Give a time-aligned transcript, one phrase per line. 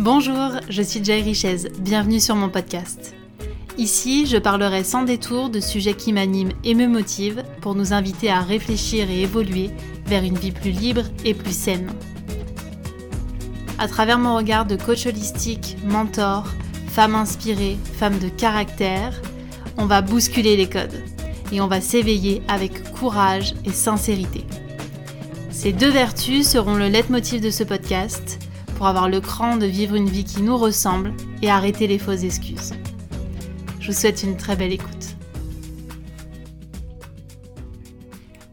[0.00, 3.16] Bonjour, je suis Jay Richez, bienvenue sur mon podcast.
[3.78, 8.30] Ici, je parlerai sans détour de sujets qui m'animent et me motivent pour nous inviter
[8.30, 9.70] à réfléchir et évoluer
[10.06, 11.90] vers une vie plus libre et plus saine.
[13.80, 16.46] À travers mon regard de coach holistique, mentor,
[16.86, 19.20] femme inspirée, femme de caractère,
[19.78, 21.02] on va bousculer les codes
[21.50, 24.44] et on va s'éveiller avec courage et sincérité.
[25.50, 28.37] Ces deux vertus seront le leitmotiv de ce podcast
[28.78, 32.22] pour avoir le cran de vivre une vie qui nous ressemble et arrêter les fausses
[32.22, 32.74] excuses.
[33.80, 35.16] Je vous souhaite une très belle écoute.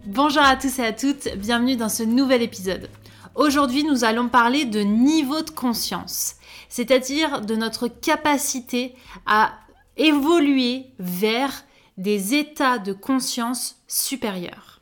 [0.07, 2.89] Bonjour à tous et à toutes, bienvenue dans ce nouvel épisode.
[3.35, 6.37] Aujourd'hui, nous allons parler de niveau de conscience,
[6.69, 8.95] c'est-à-dire de notre capacité
[9.27, 9.53] à
[9.95, 11.51] évoluer vers
[11.97, 14.79] des états de conscience supérieurs.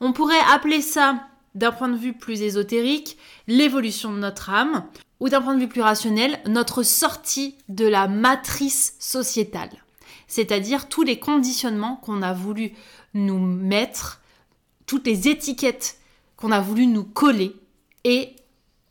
[0.00, 3.16] On pourrait appeler ça d'un point de vue plus ésotérique,
[3.46, 4.84] l'évolution de notre âme,
[5.20, 9.70] ou d'un point de vue plus rationnel, notre sortie de la matrice sociétale.
[10.26, 12.72] C'est-à-dire tous les conditionnements qu'on a voulu
[13.14, 14.20] nous mettre,
[14.86, 15.98] toutes les étiquettes
[16.36, 17.54] qu'on a voulu nous coller,
[18.02, 18.34] et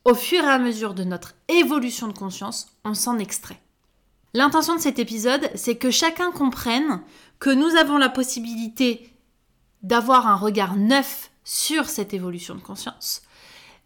[0.05, 3.59] au fur et à mesure de notre évolution de conscience, on s'en extrait.
[4.33, 7.01] L'intention de cet épisode, c'est que chacun comprenne
[7.39, 9.13] que nous avons la possibilité
[9.83, 13.21] d'avoir un regard neuf sur cette évolution de conscience,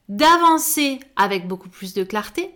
[0.09, 2.51] d'avancer avec beaucoup plus de clarté,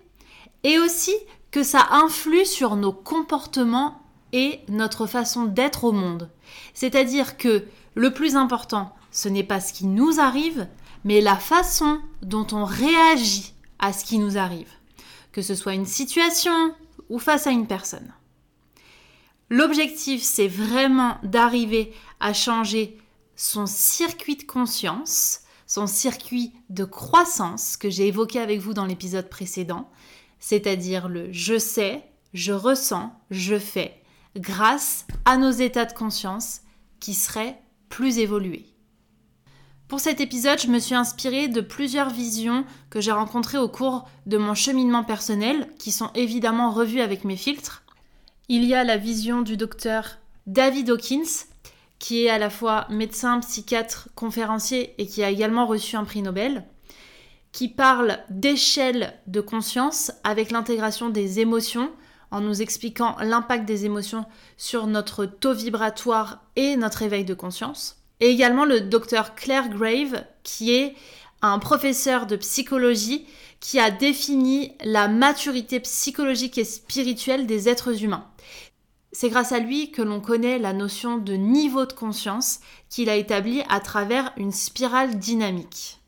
[0.64, 1.14] et aussi
[1.52, 6.30] que ça influe sur nos comportements et notre façon d'être au monde.
[6.74, 10.68] C'est-à-dire que le plus important, ce n'est pas ce qui nous arrive,
[11.04, 14.72] mais la façon dont on réagit à ce qui nous arrive,
[15.32, 16.74] que ce soit une situation
[17.10, 18.14] ou face à une personne.
[19.50, 22.98] L'objectif, c'est vraiment d'arriver à changer
[23.42, 29.30] son circuit de conscience, son circuit de croissance que j'ai évoqué avec vous dans l'épisode
[29.30, 29.90] précédent,
[30.40, 32.04] c'est-à-dire le je sais,
[32.36, 34.00] je ressens, je fais,
[34.36, 36.62] grâce à nos états de conscience
[37.00, 38.68] qui seraient plus évolués.
[39.88, 44.08] Pour cet épisode, je me suis inspirée de plusieurs visions que j'ai rencontrées au cours
[44.28, 47.82] de mon cheminement personnel, qui sont évidemment revues avec mes filtres.
[48.50, 51.48] Il y a la vision du docteur David Hawkins,
[52.02, 56.24] qui est à la fois médecin, psychiatre, conférencier et qui a également reçu un prix
[56.24, 56.66] Nobel,
[57.52, 61.92] qui parle d'échelle de conscience avec l'intégration des émotions
[62.32, 64.26] en nous expliquant l'impact des émotions
[64.58, 67.98] sur notre taux vibratoire et notre éveil de conscience.
[68.20, 70.96] Et également le docteur Claire Grave, qui est
[71.44, 73.28] un professeur de psychologie
[73.60, 78.26] qui a défini la maturité psychologique et spirituelle des êtres humains.
[79.14, 83.18] C'est grâce à lui que l'on connaît la notion de niveau de conscience qu'il a
[83.18, 86.00] établi à travers une spirale dynamique.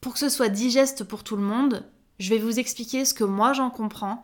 [0.00, 1.84] Pour que ce soit digeste pour tout le monde,
[2.18, 4.22] je vais vous expliquer ce que moi j'en comprends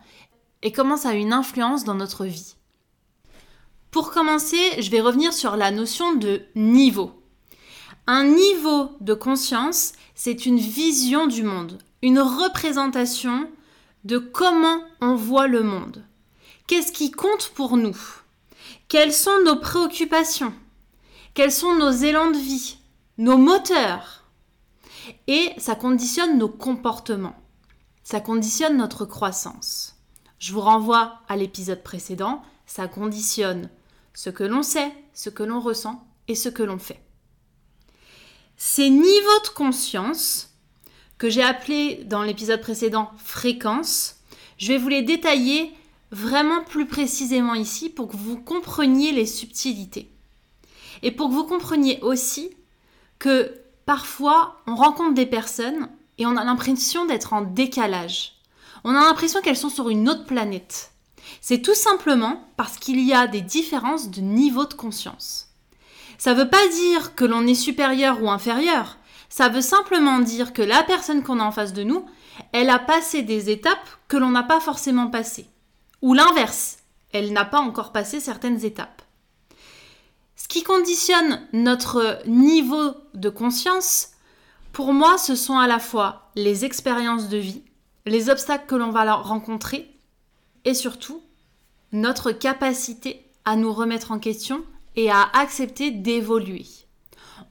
[0.63, 2.57] et comment ça a une influence dans notre vie.
[3.93, 7.13] Pour commencer, je vais revenir sur la notion de niveau.
[8.09, 13.49] Un niveau de conscience, c'est une vision du monde, une représentation
[14.03, 16.05] de comment on voit le monde.
[16.67, 17.97] Qu'est-ce qui compte pour nous?
[18.89, 20.55] Quelles sont nos préoccupations?
[21.35, 22.79] Quels sont nos élans de vie?
[23.19, 24.25] Nos moteurs?
[25.27, 27.37] Et ça conditionne nos comportements.
[28.03, 29.97] Ça conditionne notre croissance.
[30.39, 32.43] Je vous renvoie à l'épisode précédent.
[32.67, 33.69] Ça conditionne
[34.15, 37.03] ce que l'on sait, ce que l'on ressent et ce que l'on fait.
[38.57, 40.55] Ces niveaux de conscience,
[41.19, 44.17] que j'ai appelés dans l'épisode précédent fréquence,
[44.57, 45.75] je vais vous les détailler
[46.15, 50.11] vraiment plus précisément ici pour que vous compreniez les subtilités.
[51.03, 52.51] Et pour que vous compreniez aussi
[53.19, 53.53] que
[53.85, 55.89] parfois on rencontre des personnes
[56.19, 58.35] et on a l'impression d'être en décalage.
[58.85, 60.93] On a l'impression qu'elles sont sur une autre planète.
[61.41, 65.49] C'est tout simplement parce qu'il y a des différences de niveau de conscience.
[66.17, 68.99] Ça ne veut pas dire que l'on est supérieur ou inférieur,
[69.29, 72.05] ça veut simplement dire que la personne qu'on a en face de nous,
[72.53, 75.49] elle a passé des étapes que l'on n'a pas forcément passées.
[76.05, 76.81] Ou l'inverse,
[77.13, 79.01] elle n'a pas encore passé certaines étapes.
[80.37, 84.11] Ce qui conditionne notre niveau de conscience,
[84.75, 87.63] pour moi, ce sont à la fois les expériences de vie,
[88.05, 89.91] les obstacles que l'on va rencontrer,
[90.67, 91.23] et surtout
[91.93, 94.63] notre capacité à nous remettre en question
[94.97, 96.67] et à accepter d'évoluer.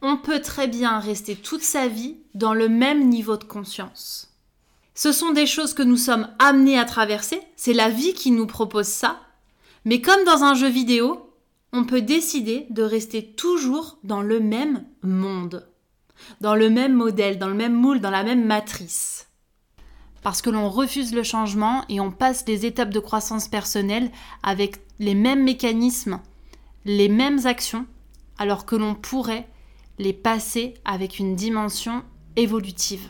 [0.04, 4.33] On peut très bien rester toute sa vie dans le même niveau de conscience.
[4.96, 8.46] Ce sont des choses que nous sommes amenés à traverser, c'est la vie qui nous
[8.46, 9.20] propose ça.
[9.86, 11.30] Mais comme dans un jeu vidéo,
[11.72, 15.68] on peut décider de rester toujours dans le même monde,
[16.42, 19.28] dans le même modèle, dans le même moule, dans la même matrice.
[20.22, 24.10] parce que l'on refuse le changement et on passe des étapes de croissance personnelle
[24.42, 26.22] avec les mêmes mécanismes,
[26.86, 27.86] les mêmes actions,
[28.38, 29.50] alors que l'on pourrait
[30.00, 32.04] les passer avec une dimension
[32.38, 33.10] évolutive.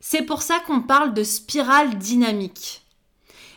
[0.00, 2.82] C'est pour ça qu'on parle de spirale dynamique.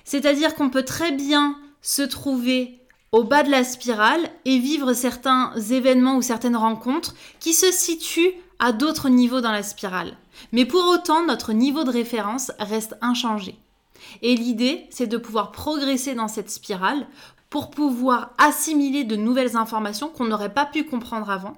[0.05, 2.79] C'est-à-dire qu'on peut très bien se trouver
[3.11, 8.33] au bas de la spirale et vivre certains événements ou certaines rencontres qui se situent
[8.57, 10.17] à d'autres niveaux dans la spirale.
[10.51, 13.59] Mais pour autant, notre niveau de référence reste inchangé.
[14.23, 17.07] Et l'idée, c'est de pouvoir progresser dans cette spirale
[17.51, 21.57] pour pouvoir assimiler de nouvelles informations qu'on n'aurait pas pu comprendre avant,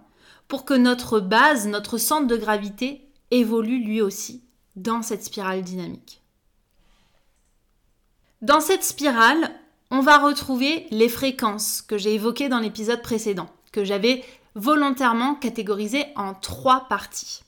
[0.50, 4.43] pour que notre base, notre centre de gravité évolue lui aussi
[4.76, 6.22] dans cette spirale dynamique.
[8.42, 9.52] Dans cette spirale,
[9.92, 14.24] on va retrouver les fréquences que j'ai évoquées dans l'épisode précédent, que j'avais
[14.56, 17.44] volontairement catégorisées en trois parties.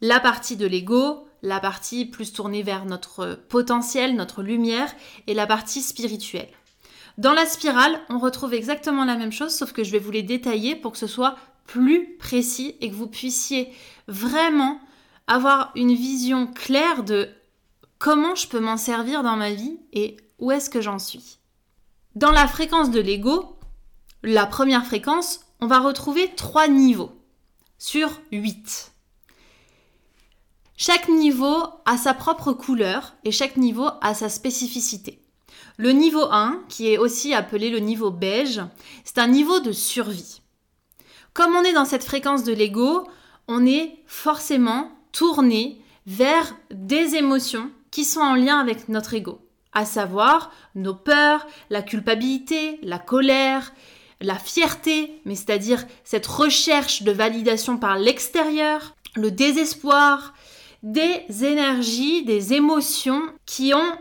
[0.00, 4.92] La partie de l'ego, la partie plus tournée vers notre potentiel, notre lumière,
[5.26, 6.50] et la partie spirituelle.
[7.18, 10.22] Dans la spirale, on retrouve exactement la même chose, sauf que je vais vous les
[10.22, 11.36] détailler pour que ce soit
[11.66, 13.72] plus précis et que vous puissiez
[14.08, 14.80] vraiment
[15.26, 17.28] avoir une vision claire de
[17.98, 21.38] comment je peux m'en servir dans ma vie et où est-ce que j'en suis.
[22.14, 23.56] Dans la fréquence de l'ego,
[24.22, 27.12] la première fréquence, on va retrouver trois niveaux
[27.78, 28.92] sur 8.
[30.76, 35.20] Chaque niveau a sa propre couleur et chaque niveau a sa spécificité.
[35.76, 38.60] Le niveau 1, qui est aussi appelé le niveau beige,
[39.04, 40.42] c'est un niveau de survie.
[41.34, 43.08] Comme on est dans cette fréquence de l'ego,
[43.48, 49.40] on est forcément tourner vers des émotions qui sont en lien avec notre ego,
[49.72, 53.72] à savoir nos peurs, la culpabilité, la colère,
[54.20, 60.34] la fierté, mais c'est-à-dire cette recherche de validation par l'extérieur, le désespoir,
[60.82, 63.98] des énergies, des émotions qui ont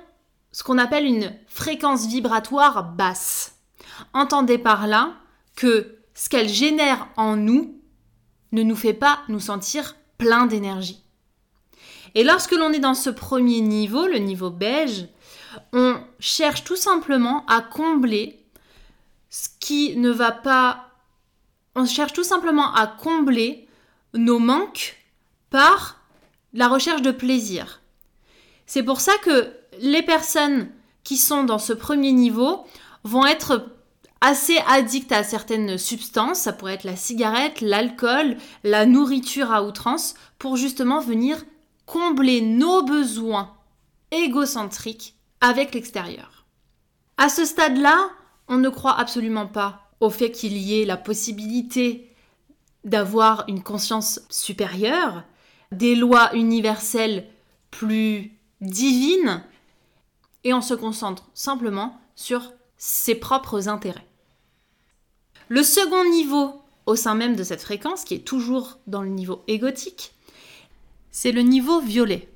[0.52, 3.56] ce qu'on appelle une fréquence vibratoire basse.
[4.14, 5.14] Entendez par là
[5.56, 7.80] que ce qu'elles génèrent en nous
[8.52, 11.02] ne nous fait pas nous sentir plein d'énergie.
[12.14, 15.08] Et lorsque l'on est dans ce premier niveau, le niveau beige,
[15.74, 18.46] on cherche tout simplement à combler
[19.32, 20.92] ce qui ne va pas...
[21.76, 23.68] On cherche tout simplement à combler
[24.14, 24.98] nos manques
[25.50, 26.00] par
[26.54, 27.82] la recherche de plaisir.
[28.68, 30.70] C'est pour ça que les personnes
[31.04, 32.64] qui sont dans ce premier niveau
[33.04, 33.72] vont être
[34.22, 40.14] assez addict à certaines substances, ça pourrait être la cigarette, l'alcool, la nourriture à outrance,
[40.38, 41.44] pour justement venir
[41.88, 43.54] combler nos besoins
[44.12, 46.46] égocentriques avec l'extérieur.
[47.18, 48.10] À ce stade-là,
[48.48, 52.14] on ne croit absolument pas au fait qu'il y ait la possibilité
[52.84, 55.24] d'avoir une conscience supérieure,
[55.72, 57.28] des lois universelles
[57.70, 59.44] plus divines,
[60.44, 64.08] et on se concentre simplement sur ses propres intérêts.
[65.52, 69.44] Le second niveau au sein même de cette fréquence, qui est toujours dans le niveau
[69.50, 70.14] égotique,
[71.12, 72.30] c'est le niveau violet.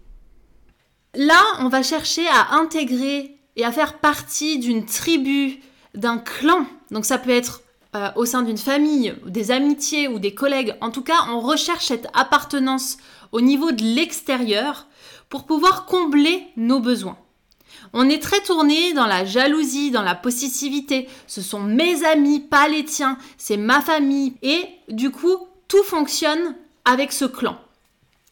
[1.14, 5.62] Là, on va chercher à intégrer et à faire partie d'une tribu,
[5.94, 6.66] d'un clan.
[6.92, 7.62] Donc ça peut être
[7.96, 10.76] euh, au sein d'une famille, des amitiés ou des collègues.
[10.82, 12.98] En tout cas, on recherche cette appartenance
[13.32, 14.88] au niveau de l'extérieur
[15.30, 17.18] pour pouvoir combler nos besoins.
[17.94, 21.08] On est très tourné dans la jalousie, dans la possessivité.
[21.28, 23.18] Ce sont mes amis, pas les tiens.
[23.38, 24.36] C'est ma famille.
[24.42, 27.58] Et du coup, tout fonctionne avec ce clan.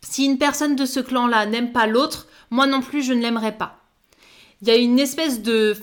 [0.01, 3.57] Si une personne de ce clan-là n'aime pas l'autre, moi non plus, je ne l'aimerais
[3.57, 3.79] pas.
[4.62, 5.75] Il y a une espèce de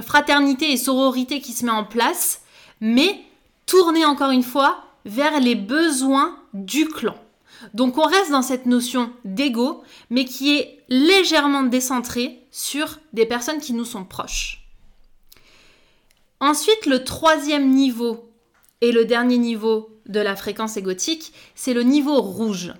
[0.00, 2.42] fraternité et sororité qui se met en place,
[2.80, 3.20] mais
[3.66, 7.14] tourné encore une fois vers les besoins du clan.
[7.74, 13.60] Donc on reste dans cette notion d'ego, mais qui est légèrement décentrée sur des personnes
[13.60, 14.66] qui nous sont proches.
[16.40, 18.32] Ensuite, le troisième niveau
[18.80, 22.72] et le dernier niveau de la fréquence égotique, c'est le niveau rouge.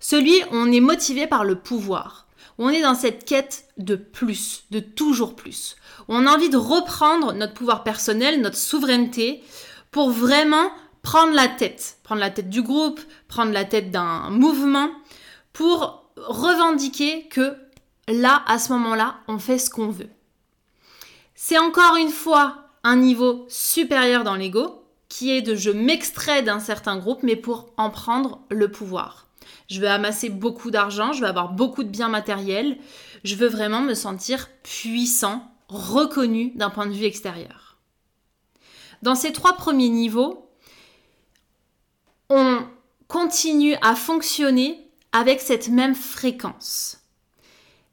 [0.00, 2.26] Celui où on est motivé par le pouvoir,
[2.58, 5.76] où on est dans cette quête de plus, de toujours plus,
[6.08, 9.42] où on a envie de reprendre notre pouvoir personnel, notre souveraineté,
[9.90, 10.70] pour vraiment
[11.02, 14.90] prendre la tête, prendre la tête du groupe, prendre la tête d'un mouvement,
[15.52, 17.56] pour revendiquer que
[18.08, 20.10] là, à ce moment-là, on fait ce qu'on veut.
[21.34, 26.60] C'est encore une fois un niveau supérieur dans l'ego, qui est de je m'extrais d'un
[26.60, 29.26] certain groupe, mais pour en prendre le pouvoir.
[29.68, 32.78] Je veux amasser beaucoup d'argent, je veux avoir beaucoup de biens matériels,
[33.24, 37.76] je veux vraiment me sentir puissant, reconnu d'un point de vue extérieur.
[39.02, 40.48] Dans ces trois premiers niveaux,
[42.30, 42.60] on
[43.08, 44.85] continue à fonctionner
[45.16, 46.98] avec cette même fréquence,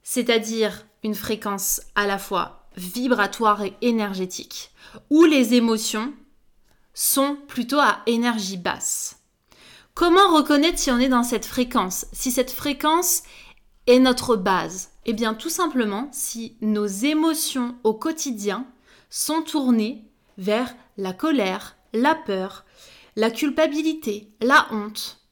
[0.02, 4.72] c'est-à-dire une fréquence à la fois vibratoire et énergétique,
[5.08, 6.12] où les émotions
[6.92, 9.22] sont plutôt à énergie basse.
[9.94, 12.04] Comment reconnaître si on est dans cette fréquence?
[12.12, 13.22] Si cette fréquence
[13.86, 18.66] est notre base Eh bien tout simplement si nos émotions au quotidien
[19.08, 20.04] sont tournées
[20.36, 22.66] vers la colère, la peur,
[23.16, 25.23] la culpabilité, la honte.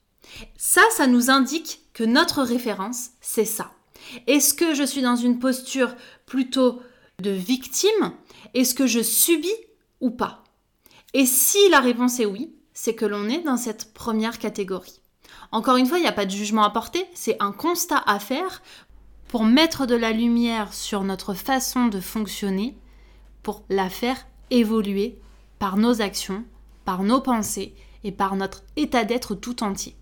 [0.57, 3.73] Ça, ça nous indique que notre référence, c'est ça.
[4.27, 5.95] Est-ce que je suis dans une posture
[6.27, 6.81] plutôt
[7.21, 8.13] de victime?
[8.55, 9.51] Est-ce que je subis
[10.01, 10.45] ou pas?
[11.15, 15.01] Et si la réponse est oui, c'est que l'on est dans cette première catégorie.
[15.51, 18.19] Encore une fois, il n'y a pas de jugement à porter, c'est un constat à
[18.19, 18.63] faire
[19.29, 22.77] pour mettre de la lumière sur notre façon de fonctionner,
[23.43, 25.19] pour la faire évoluer
[25.59, 26.45] par nos actions,
[26.85, 27.75] par nos pensées
[28.05, 29.97] et par notre état d'être tout entier.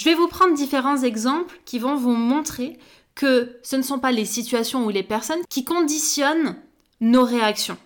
[0.00, 2.78] Je vais vous prendre différents exemples qui vont vous montrer
[3.14, 6.56] que ce ne sont pas les situations ou les personnes qui conditionnent
[7.02, 7.76] nos réactions.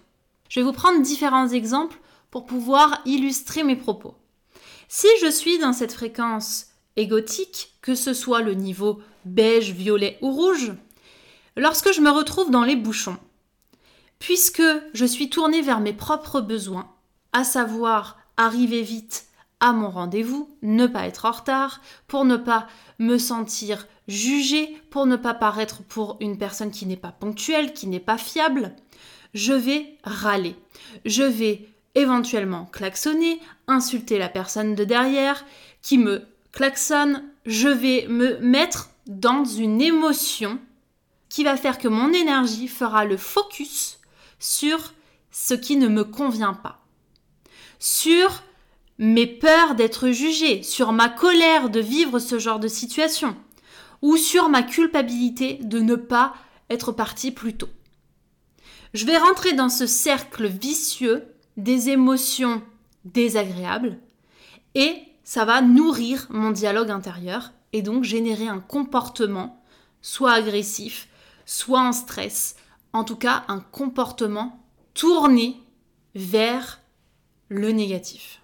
[0.49, 1.99] Je vais vous prendre différents exemples
[2.31, 4.15] pour pouvoir illustrer mes propos.
[4.87, 10.31] Si je suis dans cette fréquence égotique, que ce soit le niveau beige, violet ou
[10.31, 10.73] rouge,
[11.57, 13.19] lorsque je me retrouve dans les bouchons,
[14.21, 16.89] puisque je suis tournée vers mes propres besoins,
[17.33, 19.27] à savoir arriver vite
[19.61, 22.67] à mon rendez-vous, ne pas être en retard, pour ne pas
[22.99, 27.87] me sentir jugée, pour ne pas paraître pour une personne qui n'est pas ponctuelle, qui
[27.87, 28.75] n'est pas fiable,
[29.33, 30.57] je vais râler.
[31.05, 35.45] Je vais éventuellement klaxonner, insulter la personne de derrière
[35.83, 37.25] qui me klaxonne.
[37.47, 40.59] Je vais me mettre dans une émotion
[41.29, 43.99] qui va faire que mon énergie fera le focus
[44.39, 44.95] sur
[45.31, 46.81] ce qui ne me convient pas,
[47.81, 48.45] sur
[48.99, 53.37] mes peurs d'être jugée, sur ma colère de vivre ce genre de situation,
[54.03, 56.35] ou sur ma culpabilité de ne pas
[56.71, 57.69] être partie plus tôt.
[58.93, 61.25] Je vais rentrer dans ce cercle vicieux
[61.57, 62.63] des émotions
[63.05, 63.99] désagréables
[64.75, 69.63] et ça va nourrir mon dialogue intérieur et donc générer un comportement
[70.01, 71.09] soit agressif,
[71.45, 72.57] soit en stress,
[72.93, 75.61] en tout cas un comportement tourné
[76.15, 76.81] vers
[77.49, 78.44] le négatif.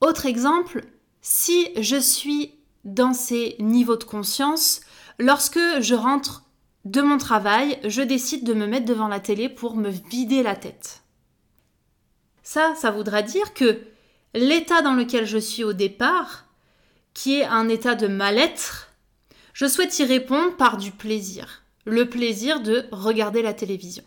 [0.00, 0.84] Autre exemple,
[1.20, 2.54] si je suis
[2.84, 4.80] dans ces niveaux de conscience,
[5.18, 6.44] lorsque je rentre
[6.86, 10.56] de mon travail, je décide de me mettre devant la télé pour me vider la
[10.56, 11.02] tête.
[12.42, 13.80] Ça, ça voudra dire que
[14.32, 16.46] l'état dans lequel je suis au départ,
[17.12, 18.92] qui est un état de mal-être,
[19.52, 21.62] je souhaite y répondre par du plaisir.
[21.84, 24.04] Le plaisir de regarder la télévision.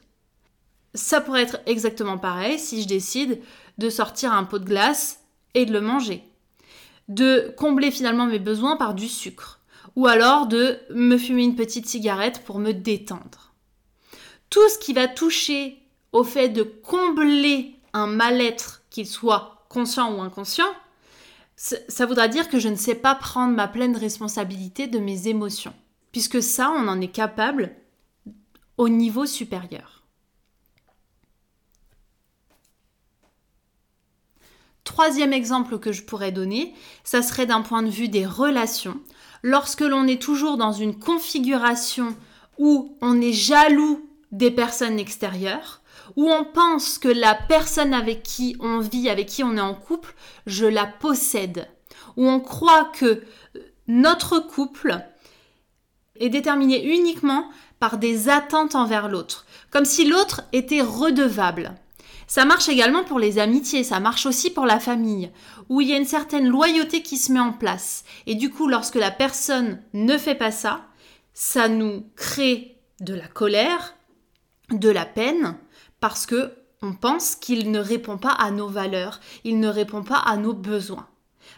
[0.95, 3.41] Ça pourrait être exactement pareil si je décide
[3.77, 5.22] de sortir un pot de glace
[5.53, 6.23] et de le manger.
[7.07, 9.59] De combler finalement mes besoins par du sucre.
[9.95, 13.53] Ou alors de me fumer une petite cigarette pour me détendre.
[14.49, 15.77] Tout ce qui va toucher
[16.11, 20.71] au fait de combler un mal-être, qu'il soit conscient ou inconscient,
[21.55, 25.73] ça voudra dire que je ne sais pas prendre ma pleine responsabilité de mes émotions.
[26.11, 27.75] Puisque ça, on en est capable
[28.77, 30.02] au niveau supérieur.
[34.93, 36.71] Troisième exemple que je pourrais donner,
[37.03, 38.99] ça serait d'un point de vue des relations.
[39.41, 42.15] Lorsque l'on est toujours dans une configuration
[42.59, 45.81] où on est jaloux des personnes extérieures,
[46.15, 49.73] où on pense que la personne avec qui on vit, avec qui on est en
[49.73, 50.13] couple,
[50.45, 51.67] je la possède,
[52.15, 53.23] où on croit que
[53.87, 54.99] notre couple
[56.19, 61.73] est déterminé uniquement par des attentes envers l'autre, comme si l'autre était redevable.
[62.27, 65.31] Ça marche également pour les amitiés, ça marche aussi pour la famille,
[65.69, 68.03] où il y a une certaine loyauté qui se met en place.
[68.25, 70.85] Et du coup, lorsque la personne ne fait pas ça,
[71.33, 73.95] ça nous crée de la colère,
[74.71, 75.55] de la peine,
[75.99, 80.17] parce que on pense qu'il ne répond pas à nos valeurs, il ne répond pas
[80.17, 81.07] à nos besoins.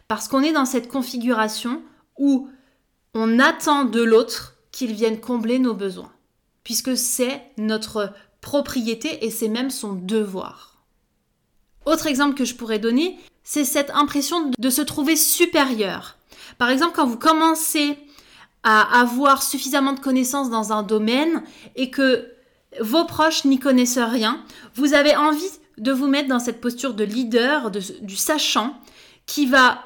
[0.08, 1.82] Parce qu'on est dans cette configuration
[2.18, 2.48] où
[3.16, 6.12] on attend de l'autre qu'il vienne combler nos besoins,
[6.64, 8.14] puisque c'est notre
[8.46, 10.76] propriété et c'est même son devoir.
[11.86, 16.16] Autre exemple que je pourrais donner, c'est cette impression de se trouver supérieur.
[16.60, 17.98] Par exemple, quand vous commencez
[18.64, 21.44] à avoir suffisamment de connaissances dans un domaine
[21.76, 22.32] et que
[22.80, 24.44] vos proches n'y connaissent rien,
[24.76, 28.80] vous avez envie de vous mettre dans cette posture de leader, du sachant,
[29.26, 29.84] qui va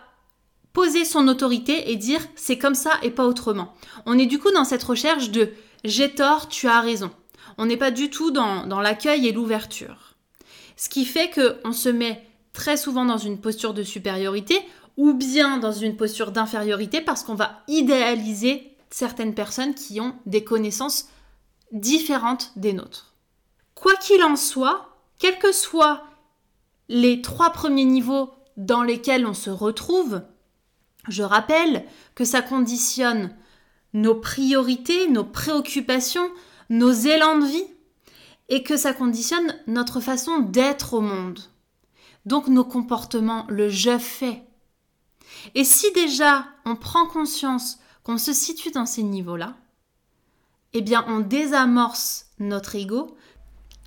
[0.74, 3.74] poser son autorité et dire c'est comme ça et pas autrement.
[4.06, 5.50] On est du coup dans cette recherche de
[5.86, 7.10] j'ai tort, tu as raison.
[7.60, 10.16] On n'est pas du tout dans, l'accueil et l'ouverture.
[10.78, 14.62] Ce qui fait qu'on se met très souvent dans une posture de supériorité
[14.96, 20.46] ou bien dans une posture d'infériorité parce qu'on va idéaliser certaines personnes qui ont des
[20.46, 21.10] connaissances
[21.74, 23.14] différentes des nôtres.
[23.76, 26.06] Quoi qu'il en soit, quels que soient
[26.88, 30.22] les trois premiers niveaux dans lesquels on se retrouve,
[31.10, 31.84] je rappelle
[32.16, 33.36] que ça conditionne
[33.92, 36.30] nos priorités, nos préoccupations,
[36.70, 37.68] nos élans de vie,
[38.50, 41.40] et que ça conditionne notre façon d'être au monde.
[42.26, 44.44] Donc nos comportements, le je fais.
[45.56, 49.56] Et si déjà on prend conscience qu'on se situe dans ces niveaux-là,
[50.74, 53.16] eh bien on désamorce notre ego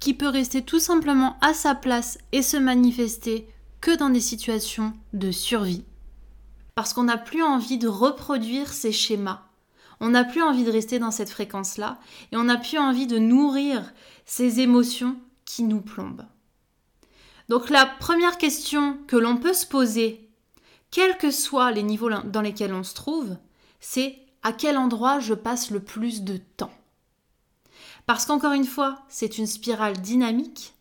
[0.00, 3.48] qui peut rester tout simplement à sa place et se manifester
[3.80, 5.84] que dans des situations de survie.
[6.74, 9.42] Parce qu'on n'a plus envie de reproduire ces schémas.
[10.04, 11.97] On n'a plus envie de rester dans cette fréquence-là
[12.32, 13.94] et on n'a plus envie de nourrir
[14.26, 16.26] ces émotions qui nous plombent.
[17.49, 20.28] Donc la première question que l'on peut se poser,
[20.90, 23.37] quels que soient les niveaux dans lesquels on se trouve,
[23.78, 26.75] c'est à quel endroit je passe le plus de temps?
[28.04, 30.75] Parce qu'encore une fois, c'est une spirale dynamique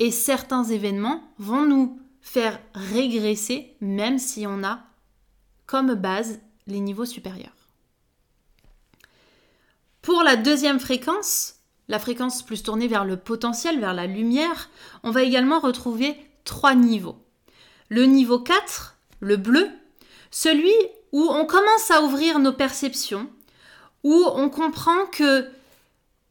[0.00, 4.80] et certains événements vont nous faire régresser même si on a
[5.66, 7.57] comme base les niveaux supérieurs.
[10.02, 11.56] Pour la deuxième fréquence,
[11.88, 14.70] la fréquence plus tournée vers le potentiel, vers la lumière,
[15.02, 17.16] on va également retrouver trois niveaux.
[17.88, 19.68] Le niveau 4, le bleu,
[20.30, 20.74] celui
[21.12, 23.28] où on commence à ouvrir nos perceptions,
[24.04, 25.48] où on comprend que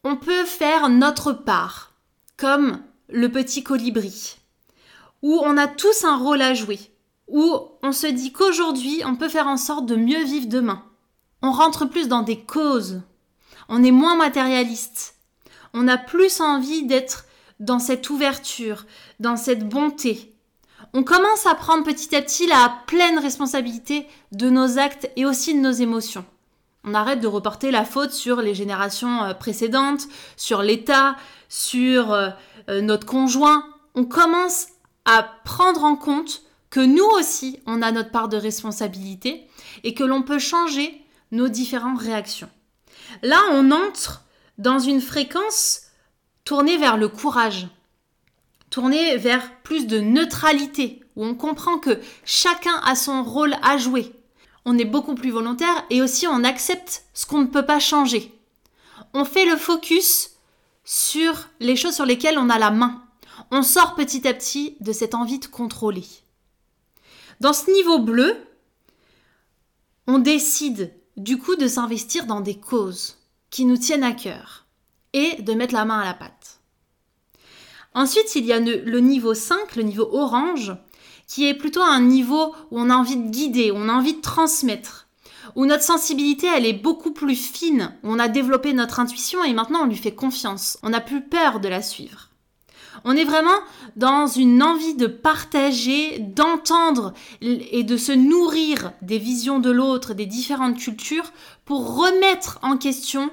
[0.04, 1.94] on peut faire notre part,
[2.38, 4.38] comme le petit colibri,
[5.22, 6.80] où on a tous un rôle à jouer,
[7.28, 10.84] où on se dit qu'aujourd'hui on peut faire en sorte de mieux vivre demain.
[11.42, 13.02] On rentre plus dans des causes,
[13.70, 15.16] on est moins matérialiste,
[15.74, 17.26] on a plus envie d'être
[17.60, 18.86] dans cette ouverture,
[19.20, 20.34] dans cette bonté.
[20.94, 25.54] On commence à prendre petit à petit la pleine responsabilité de nos actes et aussi
[25.54, 26.26] de nos émotions.
[26.84, 31.18] On arrête de reporter la faute sur les générations euh, précédentes, sur l'État,
[31.50, 32.30] sur euh,
[32.70, 33.66] euh, notre conjoint.
[33.94, 34.68] On commence
[35.06, 39.48] à prendre en compte que nous aussi, on a notre part de responsabilité
[39.84, 41.02] et que l'on peut changer
[41.32, 42.50] nos différentes réactions.
[43.22, 44.24] Là, on entre
[44.58, 45.82] dans une fréquence
[46.44, 47.68] tournée vers le courage,
[48.70, 54.14] tournée vers plus de neutralité, où on comprend que chacun a son rôle à jouer
[54.70, 58.38] on est beaucoup plus volontaire et aussi on accepte ce qu'on ne peut pas changer.
[59.14, 60.32] On fait le focus
[60.84, 63.02] sur les choses sur lesquelles on a la main.
[63.50, 66.04] On sort petit à petit de cette envie de contrôler.
[67.40, 68.36] Dans ce niveau bleu,
[70.06, 73.18] on décide du coup de s'investir dans des causes
[73.50, 74.66] qui nous tiennent à cœur
[75.14, 76.60] et de mettre la main à la pâte.
[77.94, 80.74] Ensuite, il y a le niveau 5, le niveau orange,
[81.28, 84.22] qui est plutôt un niveau où on a envie de guider, on a envie de
[84.22, 85.08] transmettre,
[85.56, 89.54] où notre sensibilité elle est beaucoup plus fine, où on a développé notre intuition et
[89.54, 92.27] maintenant on lui fait confiance, on n'a plus peur de la suivre.
[93.04, 93.60] On est vraiment
[93.96, 100.26] dans une envie de partager, d'entendre et de se nourrir des visions de l'autre, des
[100.26, 101.32] différentes cultures,
[101.66, 103.30] pour remettre en question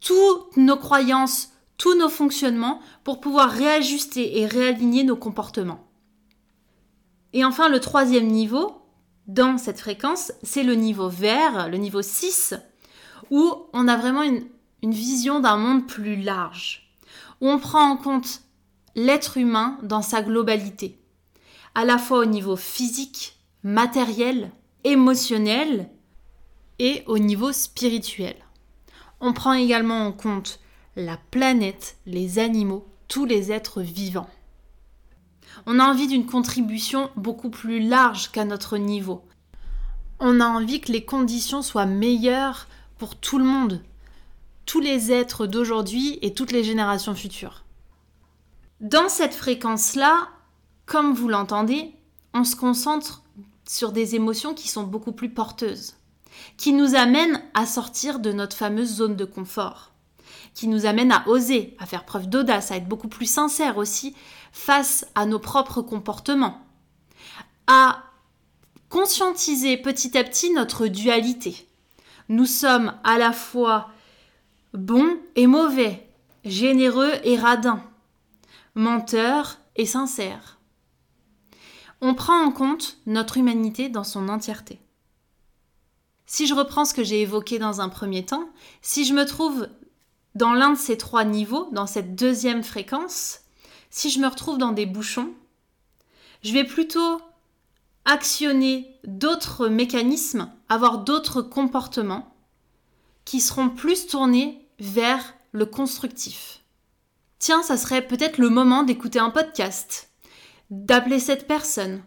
[0.00, 5.84] toutes nos croyances, tous nos fonctionnements, pour pouvoir réajuster et réaligner nos comportements.
[7.32, 8.84] Et enfin, le troisième niveau
[9.26, 12.54] dans cette fréquence, c'est le niveau vert, le niveau 6,
[13.30, 14.44] où on a vraiment une,
[14.82, 16.94] vision d'un monde plus large,
[17.40, 18.42] où on prend en compte
[18.94, 20.98] l'être humain dans sa globalité,
[21.74, 24.50] à la fois au niveau physique, matériel,
[24.84, 25.88] émotionnel
[26.78, 28.36] et au niveau spirituel.
[29.20, 30.60] On prend également en compte
[30.96, 34.28] la planète, les animaux, tous les êtres vivants.
[35.66, 39.24] On a envie d'une contribution beaucoup plus large qu'à notre niveau.
[40.20, 42.66] On a envie que les conditions soient meilleures
[42.98, 43.82] pour tout le monde,
[44.66, 47.63] tous les êtres d'aujourd'hui et toutes les générations futures.
[48.80, 50.28] Dans cette fréquence-là,
[50.86, 51.94] comme vous l'entendez,
[52.32, 53.22] on se concentre
[53.66, 55.94] sur des émotions qui sont beaucoup plus porteuses,
[56.56, 59.92] qui nous amènent à sortir de notre fameuse zone de confort,
[60.54, 64.14] qui nous amènent à oser, à faire preuve d'audace, à être beaucoup plus sincère aussi
[64.52, 66.60] face à nos propres comportements,
[67.66, 68.02] à
[68.88, 71.68] conscientiser petit à petit notre dualité.
[72.28, 73.90] Nous sommes à la fois
[74.72, 76.08] bons et mauvais,
[76.44, 77.82] généreux et radins,
[78.74, 80.58] menteurs et sincères.
[82.00, 84.80] On prend en compte notre humanité dans son entièreté.
[86.26, 88.48] Si je reprends ce que j'ai évoqué dans un premier temps,
[88.82, 89.68] si je me trouve
[90.34, 93.40] dans l'un de ces trois niveaux, dans cette deuxième fréquence,
[93.90, 95.32] si je me retrouve dans des bouchons,
[96.42, 97.20] je vais plutôt
[98.04, 102.34] actionner d'autres mécanismes, avoir d'autres comportements
[103.24, 106.63] qui seront plus tournés vers le constructif.
[107.44, 110.08] Tiens, ça serait peut-être le moment d'écouter un podcast,
[110.70, 112.02] d'appeler cette personne,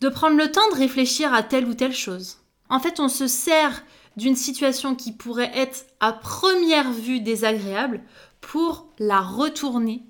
[0.00, 2.38] de prendre le temps de réfléchir à telle ou telle chose.
[2.68, 3.84] En fait, on se sert
[4.16, 8.02] d'une situation qui pourrait être à première vue désagréable
[8.40, 10.02] pour la retourner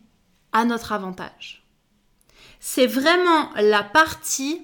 [0.53, 1.63] à notre avantage.
[2.59, 4.63] C'est vraiment la partie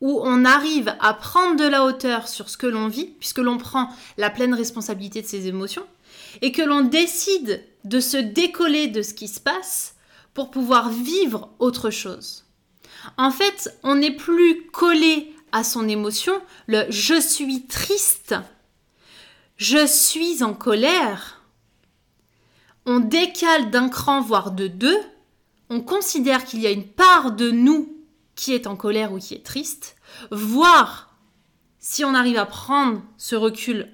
[0.00, 3.58] où on arrive à prendre de la hauteur sur ce que l'on vit, puisque l'on
[3.58, 5.86] prend la pleine responsabilité de ses émotions,
[6.40, 9.96] et que l'on décide de se décoller de ce qui se passe
[10.34, 12.44] pour pouvoir vivre autre chose.
[13.16, 18.34] En fait, on n'est plus collé à son émotion, le je suis triste,
[19.56, 21.42] je suis en colère.
[22.86, 24.98] On décale d'un cran, voire de deux,
[25.68, 27.96] on considère qu'il y a une part de nous
[28.34, 29.96] qui est en colère ou qui est triste,
[30.30, 31.16] voire,
[31.78, 33.88] si on arrive à prendre ce recul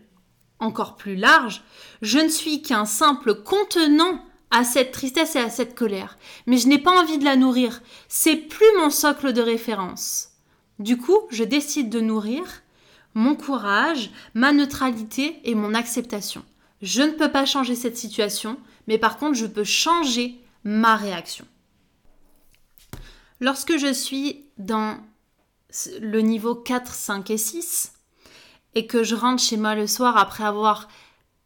[0.60, 1.62] encore plus large,
[2.02, 6.16] je ne suis qu'un simple contenant à cette tristesse et à cette colère,
[6.46, 7.82] mais je n'ai pas envie de la nourrir.
[8.08, 10.30] C'est plus mon socle de référence.
[10.78, 12.62] Du coup, je décide de nourrir
[13.14, 16.44] mon courage, ma neutralité et mon acceptation.
[16.82, 21.46] Je ne peux pas changer cette situation, mais par contre, je peux changer ma réaction.
[23.40, 24.98] Lorsque je suis dans
[26.00, 27.92] le niveau 4, 5 et 6,
[28.74, 30.88] et que je rentre chez moi le soir après avoir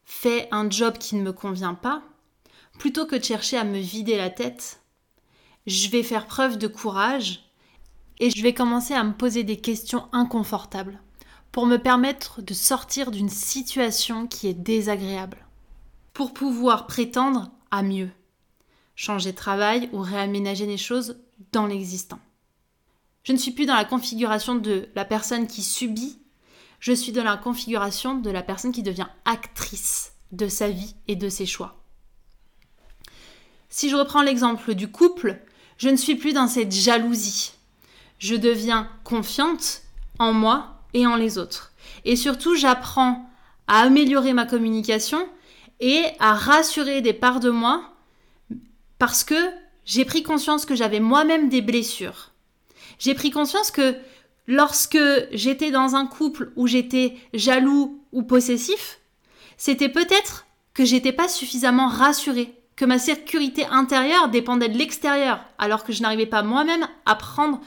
[0.05, 2.03] fait un job qui ne me convient pas,
[2.79, 4.81] plutôt que de chercher à me vider la tête,
[5.67, 7.45] je vais faire preuve de courage
[8.19, 11.01] et je vais commencer à me poser des questions inconfortables
[11.51, 15.45] pour me permettre de sortir d'une situation qui est désagréable,
[16.15, 18.11] pour pouvoir prétendre à mieux,
[18.97, 21.19] changer de travail ou réaménager les choses
[21.53, 22.21] dans l'existant.
[23.25, 26.22] Je ne suis plus dans la configuration de la personne qui subit,
[26.83, 31.14] je suis dans la configuration de la personne qui devient actrice de sa vie et
[31.14, 31.81] de ses choix.
[33.68, 35.38] Si je reprends l'exemple du couple,
[35.79, 37.53] je ne suis plus dans cette jalousie.
[38.18, 39.83] Je deviens confiante
[40.18, 41.73] en moi et en les autres.
[42.05, 43.31] Et surtout, j'apprends
[43.68, 45.29] à améliorer ma communication
[45.79, 47.95] et à rassurer des parts de moi
[48.99, 49.51] parce que
[49.85, 52.33] j'ai pris conscience que j'avais moi-même des blessures.
[52.99, 53.97] J'ai pris conscience que
[54.47, 54.99] lorsque
[55.33, 59.01] j'étais dans un couple où j'étais jaloux ou possessif,
[59.57, 65.85] c'était peut-être que j'étais pas suffisamment rassurée, que ma sécurité intérieure dépendait de l'extérieur, alors
[65.85, 67.61] que je n'arrivais pas moi-même à prendre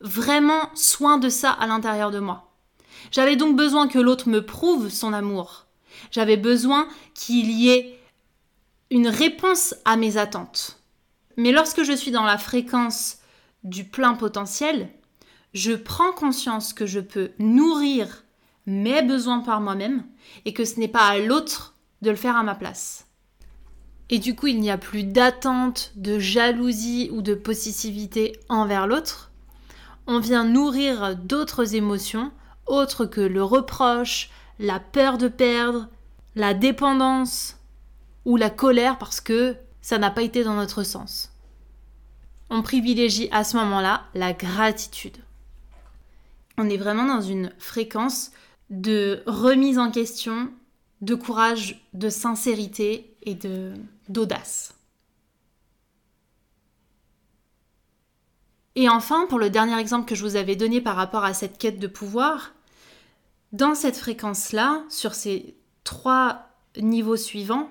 [0.00, 2.52] vraiment soin de ça à l'intérieur de moi.
[3.10, 5.66] J'avais donc besoin que l'autre me prouve son amour.
[6.10, 7.98] J'avais besoin qu'il y ait
[8.90, 10.80] une réponse à mes attentes.
[11.36, 13.18] Mais lorsque je suis dans la fréquence
[13.64, 14.88] du plein potentiel,
[15.56, 18.24] je prends conscience que je peux nourrir
[18.66, 20.04] mes besoins par moi-même
[20.44, 23.06] et que ce n'est pas à l'autre de le faire à ma place.
[24.10, 29.30] Et du coup, il n'y a plus d'attente, de jalousie ou de possessivité envers l'autre.
[30.06, 32.32] On vient nourrir d'autres émotions
[32.66, 35.88] autres que le reproche, la peur de perdre,
[36.34, 37.56] la dépendance
[38.26, 41.32] ou la colère parce que ça n'a pas été dans notre sens.
[42.50, 45.16] On privilégie à ce moment-là la gratitude.
[46.58, 48.30] On est vraiment dans une fréquence
[48.70, 50.50] de remise en question,
[51.00, 53.36] de courage, de sincérité et
[54.08, 54.74] d'audace.
[58.74, 61.58] Et enfin, pour le dernier exemple que je vous avais donné par rapport à cette
[61.58, 62.52] quête de pouvoir,
[63.52, 67.70] dans cette fréquence-là, sur ces trois niveaux suivants,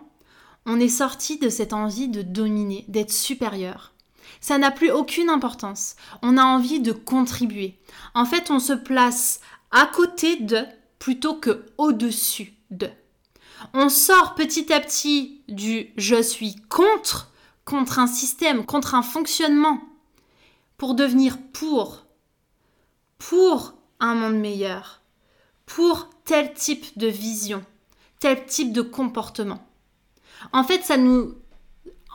[0.65, 3.94] on est sorti de cette envie de dominer, d'être supérieur.
[4.41, 5.95] Ça n'a plus aucune importance.
[6.21, 7.79] On a envie de contribuer.
[8.13, 9.39] En fait, on se place
[9.71, 10.65] à côté de
[10.99, 12.89] plutôt que au-dessus de.
[13.73, 17.31] On sort petit à petit du je suis contre,
[17.63, 19.81] contre un système, contre un fonctionnement,
[20.77, 22.05] pour devenir pour,
[23.17, 25.01] pour un monde meilleur,
[25.65, 27.63] pour tel type de vision,
[28.19, 29.65] tel type de comportement.
[30.51, 31.33] En fait, ça nous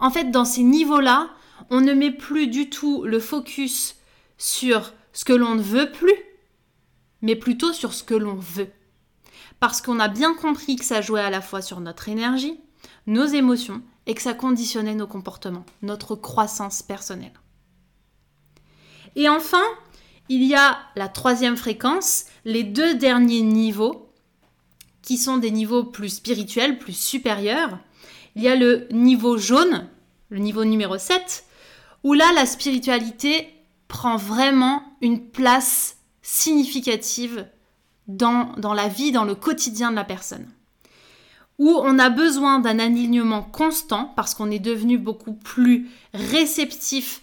[0.00, 1.30] en fait dans ces niveaux-là,
[1.68, 3.96] on ne met plus du tout le focus
[4.38, 6.16] sur ce que l'on ne veut plus,
[7.23, 8.70] mais plutôt sur ce que l'on veut.
[9.59, 12.59] Parce qu'on a bien compris que ça jouait à la fois sur notre énergie,
[13.07, 17.35] nos émotions et que ça conditionnait nos comportements, notre croissance personnelle.
[19.16, 19.62] Et enfin,
[20.29, 24.11] il y a la troisième fréquence, les deux derniers niveaux,
[25.03, 27.79] qui sont des niveaux plus spirituels, plus supérieurs.
[28.37, 29.88] Il y a le niveau jaune,
[30.29, 31.44] le niveau numéro 7,
[32.04, 33.48] où là, la spiritualité
[33.88, 37.46] prend vraiment une place significatives
[38.06, 40.48] dans, dans la vie, dans le quotidien de la personne.
[41.58, 47.20] Où on a besoin d'un alignement constant parce qu'on est devenu beaucoup plus réceptif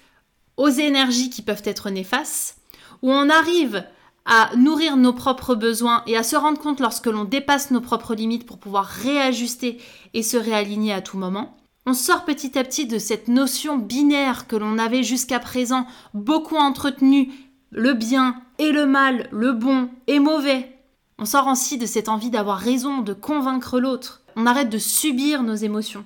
[0.57, 2.57] aux énergies qui peuvent être néfastes,
[3.01, 3.83] où on arrive
[4.25, 8.13] à nourrir nos propres besoins et à se rendre compte lorsque l'on dépasse nos propres
[8.13, 9.79] limites pour pouvoir réajuster
[10.13, 11.57] et se réaligner à tout moment.
[11.89, 16.57] On sort petit à petit de cette notion binaire que l'on avait jusqu'à présent beaucoup
[16.57, 17.31] entretenue,
[17.71, 20.77] le bien et le mal, le bon et mauvais.
[21.17, 24.21] On sort ainsi de cette envie d'avoir raison, de convaincre l'autre.
[24.35, 26.03] On arrête de subir nos émotions.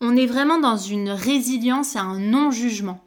[0.00, 2.98] On est vraiment dans une résilience et un non-jugement.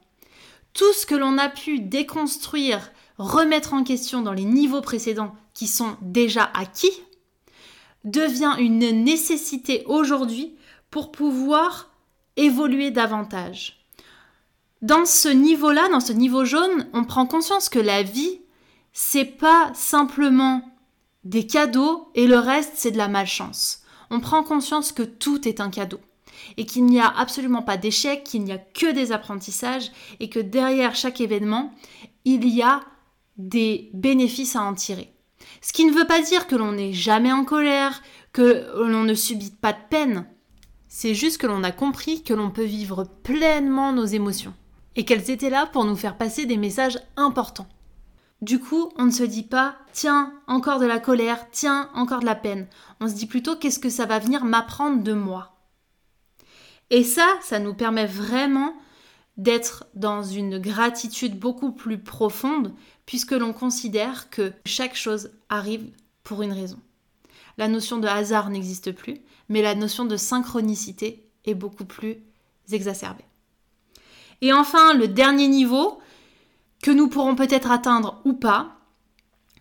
[0.74, 5.68] Tout ce que l'on a pu déconstruire remettre en question dans les niveaux précédents qui
[5.68, 6.94] sont déjà acquis,
[8.06, 10.56] devient une nécessité aujourd'hui
[10.92, 11.90] pour pouvoir
[12.38, 13.86] évoluer davantage.
[14.82, 18.42] Dans ce niveau-là, dans ce niveau jaune, on prend conscience que la vie,
[18.94, 20.64] c'est pas simplement
[21.24, 23.84] des cadeaux et le reste, c'est de la malchance.
[24.10, 26.00] On prend conscience que tout est un cadeau
[26.58, 30.40] et qu'il n'y a absolument pas d'échec, qu'il n'y a que des apprentissages et que
[30.40, 31.74] derrière chaque événement,
[32.26, 32.82] il y a
[33.38, 35.14] des bénéfices à en tirer.
[35.62, 38.02] Ce qui ne veut pas dire que l'on n'est jamais en colère,
[38.34, 40.26] que l'on ne subit pas de peine.
[40.94, 44.54] C'est juste que l'on a compris que l'on peut vivre pleinement nos émotions
[44.98, 47.70] et qu'elles étaient là pour nous faire passer des messages importants.
[48.42, 52.26] Du coup, on ne se dit pas tiens, encore de la colère, tiens, encore de
[52.26, 52.68] la peine.
[53.00, 55.56] On se dit plutôt qu'est-ce que ça va venir m'apprendre de moi?
[56.90, 58.74] Et ça, ça nous permet vraiment
[59.38, 62.74] d'être dans une gratitude beaucoup plus profonde
[63.06, 65.90] puisque l'on considère que chaque chose arrive
[66.24, 66.80] pour une raison.
[67.62, 72.18] La notion de hasard n'existe plus, mais la notion de synchronicité est beaucoup plus
[72.72, 73.24] exacerbée.
[74.42, 76.00] Et enfin, le dernier niveau
[76.82, 78.80] que nous pourrons peut-être atteindre ou pas,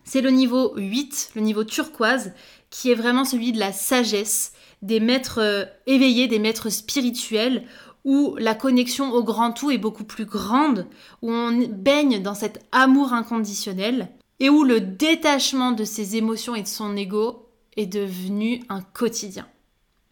[0.03, 2.33] c'est le niveau 8, le niveau turquoise,
[2.71, 7.67] qui est vraiment celui de la sagesse, des maîtres euh, éveillés, des maîtres spirituels,
[8.03, 10.87] où la connexion au grand tout est beaucoup plus grande,
[11.21, 14.09] où on baigne dans cet amour inconditionnel
[14.39, 19.47] et où le détachement de ses émotions et de son ego est devenu un quotidien.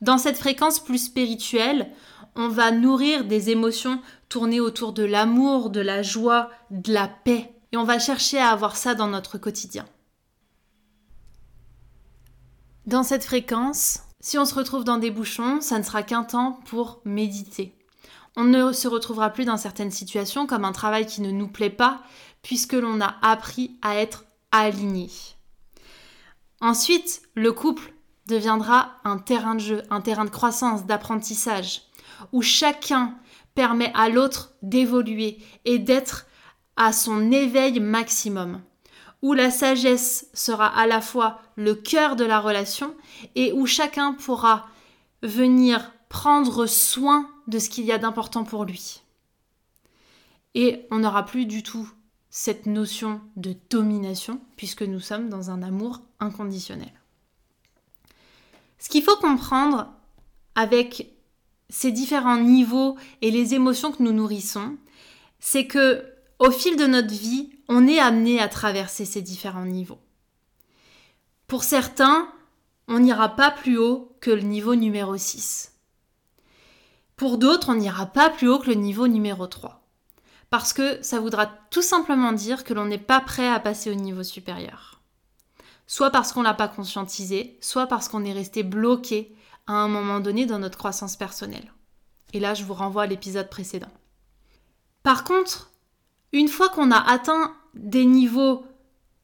[0.02, 1.92] Dans cette fréquence plus spirituelle,
[2.36, 7.54] on va nourrir des émotions tournées autour de l'amour, de la joie, de la paix,
[7.72, 9.86] et on va chercher à avoir ça dans notre quotidien.
[12.86, 16.60] Dans cette fréquence, si on se retrouve dans des bouchons, ça ne sera qu'un temps
[16.66, 17.76] pour méditer.
[18.36, 21.70] On ne se retrouvera plus dans certaines situations comme un travail qui ne nous plaît
[21.70, 22.02] pas,
[22.42, 25.10] puisque l'on a appris à être aligné.
[26.62, 27.94] Ensuite, le couple
[28.28, 31.84] deviendra un terrain de jeu, un terrain de croissance, d'apprentissage,
[32.32, 33.16] où chacun
[33.56, 36.28] permet à l'autre d'évoluer et d'être
[36.76, 38.62] à son éveil maximum,
[39.22, 42.96] où la sagesse sera à la fois le cœur de la relation
[43.36, 44.68] et où chacun pourra
[45.24, 49.02] venir prendre soin de ce qu'il y a d'important pour lui.
[50.56, 51.90] Et on n'aura plus du tout
[52.30, 56.94] cette notion de domination puisque nous sommes dans un amour inconditionnel.
[58.78, 59.92] Ce qu'il faut comprendre
[60.56, 61.14] avec
[61.70, 64.78] ces différents niveaux et les émotions que nous nourrissons,
[65.40, 66.06] c'est que
[66.40, 70.00] au fil de notre vie, on est amené à traverser ces différents niveaux.
[71.48, 72.32] Pour certains,
[72.88, 75.74] on n'ira pas plus haut que le niveau numéro 6.
[77.16, 79.89] Pour d'autres, on n'ira pas plus haut que le niveau numéro 3.
[80.50, 83.96] Parce que ça voudra tout simplement dire que l'on n'est pas prêt à passer au
[83.96, 85.02] niveau supérieur.
[85.86, 89.36] Soit parce qu'on ne l'a pas conscientisé, soit parce qu'on est resté bloqué
[89.68, 91.74] à un moment donné dans notre croissance personnelle.
[92.34, 93.92] Et là, je vous renvoie à l'épisode précédent.
[95.04, 95.72] Par contre,
[96.32, 98.66] une fois qu'on a atteint des niveaux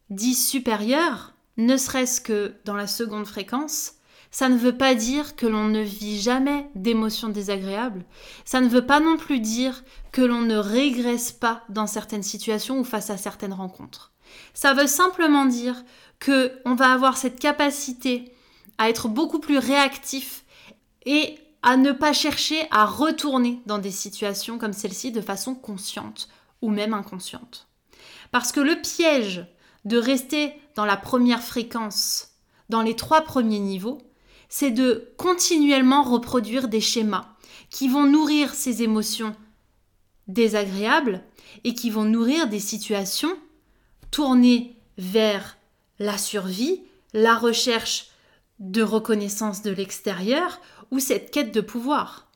[0.10, 3.95] dits supérieurs, ne serait-ce que dans la seconde fréquence,
[4.36, 8.04] ça ne veut pas dire que l'on ne vit jamais d'émotions désagréables.
[8.44, 12.78] Ça ne veut pas non plus dire que l'on ne régresse pas dans certaines situations
[12.78, 14.12] ou face à certaines rencontres.
[14.54, 15.82] Ça veut simplement dire
[16.20, 18.34] que on va avoir cette capacité
[18.78, 20.44] à être beaucoup plus réactif
[21.06, 26.28] et à ne pas chercher à retourner dans des situations comme celle-ci de façon consciente
[26.62, 27.70] ou même inconsciente.
[28.34, 29.46] Parce que le piège
[29.86, 32.32] de rester dans la première fréquence,
[32.68, 34.00] dans les trois premiers niveaux,
[34.50, 37.36] c'est de continuellement reproduire des schémas
[37.70, 39.36] qui vont nourrir ces émotions
[40.28, 41.24] désagréables
[41.64, 43.36] et qui vont nourrir des situations
[44.12, 45.58] tournées vers
[46.00, 48.08] la survie, la recherche
[48.60, 52.32] de reconnaissance de l'extérieur ou cette quête de pouvoir.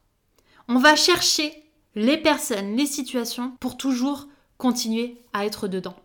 [0.67, 1.53] On va chercher
[1.95, 5.95] les personnes, les situations pour toujours continuer à être dedans.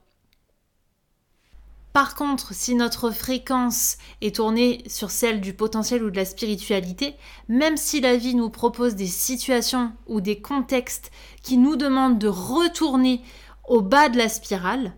[1.95, 7.15] Par contre, si notre fréquence est tournée sur celle du potentiel ou de la spiritualité,
[7.47, 11.13] même si la vie nous propose des situations ou des contextes
[11.45, 13.23] qui nous demandent de retourner
[13.69, 14.93] au bas de la spirale,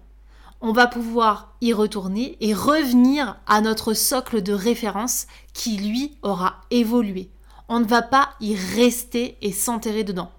[0.63, 6.63] on va pouvoir y retourner et revenir à notre socle de référence qui, lui, aura
[6.71, 7.29] évolué.
[7.69, 10.31] On ne va pas y rester et s'enterrer dedans.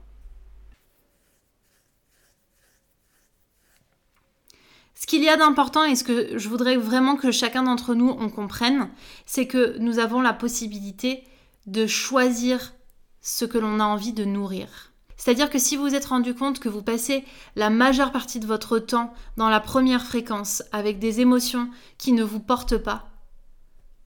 [5.00, 8.16] Ce qu'il y a d'important et ce que je voudrais vraiment que chacun d'entre nous
[8.20, 8.90] on comprenne,
[9.28, 11.24] c'est que nous avons la possibilité
[11.68, 12.74] de choisir
[13.22, 14.92] ce que l'on a envie de nourrir.
[15.16, 17.24] C'est-à-dire que si vous vous êtes rendu compte que vous passez
[17.56, 22.24] la majeure partie de votre temps dans la première fréquence avec des émotions qui ne
[22.24, 23.08] vous portent pas,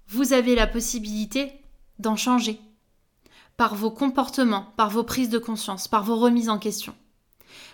[0.10, 1.54] vous avez la possibilité
[2.00, 2.60] d'en changer
[3.56, 6.96] par vos comportements, par vos prises de conscience, par vos remises en question.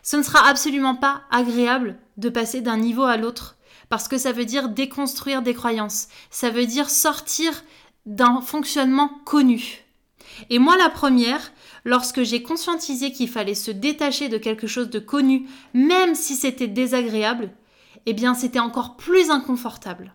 [0.03, 3.57] Ce ne sera absolument pas agréable de passer d'un niveau à l'autre,
[3.89, 7.63] parce que ça veut dire déconstruire des croyances, ça veut dire sortir
[8.05, 9.83] d'un fonctionnement connu.
[10.49, 11.51] Et moi, la première,
[11.83, 16.67] lorsque j'ai conscientisé qu'il fallait se détacher de quelque chose de connu, même si c'était
[16.67, 17.51] désagréable,
[18.05, 20.13] eh bien c'était encore plus inconfortable.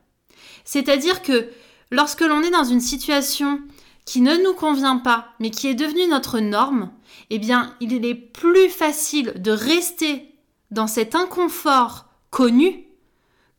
[0.64, 1.48] C'est-à-dire que
[1.90, 3.60] lorsque l'on est dans une situation
[4.04, 6.90] qui ne nous convient pas, mais qui est devenue notre norme,
[7.30, 10.34] eh bien il est plus facile de rester
[10.70, 12.86] dans cet inconfort connu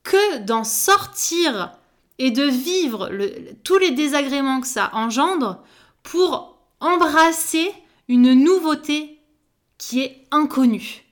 [0.03, 1.71] que d'en sortir
[2.19, 3.09] et de vivre
[3.63, 5.63] tous les désagréments que ça engendre
[6.03, 7.71] pour embrasser
[8.07, 9.19] une nouveauté
[9.77, 11.03] qui est inconnue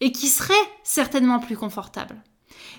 [0.00, 2.22] et qui serait certainement plus confortable.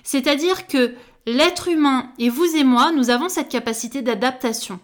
[0.02, 0.94] C'est-à-dire que
[1.26, 4.80] l'être humain et vous et moi, nous avons cette capacité d'adaptation.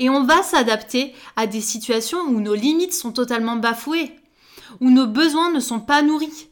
[0.00, 4.16] Et on va s'adapter à des situations où nos limites sont totalement bafouées,
[4.80, 6.48] où nos besoins ne sont pas nourris.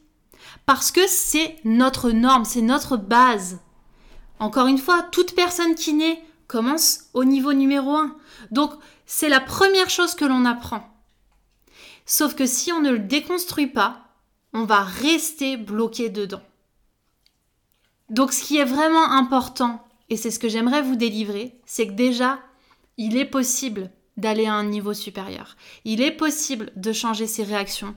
[0.65, 3.59] Parce que c'est notre norme, c'est notre base.
[4.39, 8.15] Encore une fois, toute personne qui naît commence au niveau numéro 1.
[8.51, 8.71] Donc,
[9.05, 10.87] c'est la première chose que l'on apprend.
[12.05, 14.05] Sauf que si on ne le déconstruit pas,
[14.53, 16.41] on va rester bloqué dedans.
[18.09, 21.93] Donc ce qui est vraiment important, et c'est ce que j'aimerais vous délivrer, c'est que
[21.93, 22.39] déjà,
[22.99, 25.55] il est possible d'aller à un niveau supérieur.
[25.85, 27.95] Il est possible de changer ses réactions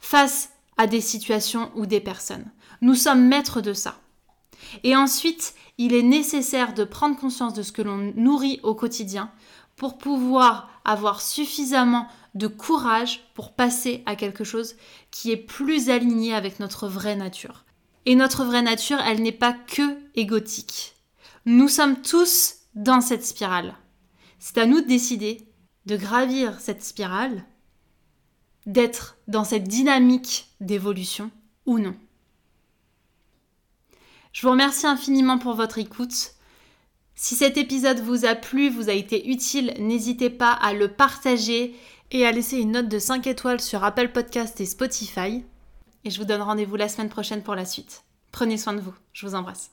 [0.00, 2.50] face à des situations ou des personnes.
[2.80, 4.00] Nous sommes maîtres de ça.
[4.84, 9.30] Et ensuite, il est nécessaire de prendre conscience de ce que l'on nourrit au quotidien
[9.76, 14.76] pour pouvoir avoir suffisamment de courage pour passer à quelque chose
[15.10, 17.66] qui est plus aligné avec notre vraie nature.
[18.06, 20.94] Et notre vraie nature, elle n'est pas que égotique.
[21.44, 23.74] Nous sommes tous dans cette spirale.
[24.38, 25.48] C'est à nous de décider
[25.88, 27.44] de gravir cette spirale,
[28.66, 31.30] d'être dans cette dynamique d'évolution
[31.64, 31.96] ou non.
[34.32, 36.34] Je vous remercie infiniment pour votre écoute.
[37.14, 41.74] Si cet épisode vous a plu, vous a été utile, n'hésitez pas à le partager
[42.10, 45.44] et à laisser une note de 5 étoiles sur Apple Podcast et Spotify.
[46.04, 48.04] Et je vous donne rendez-vous la semaine prochaine pour la suite.
[48.30, 48.94] Prenez soin de vous.
[49.12, 49.70] Je vous embrasse.